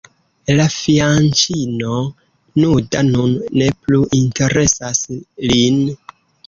[0.59, 1.99] La fianĉino
[2.65, 5.09] nuda nun ne plu interesas
[5.53, 5.81] lin.